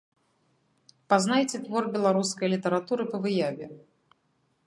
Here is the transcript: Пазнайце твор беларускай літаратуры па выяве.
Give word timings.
Пазнайце 1.13 1.57
твор 1.65 1.83
беларускай 1.97 2.47
літаратуры 2.55 3.03
па 3.13 3.17
выяве. 3.27 3.65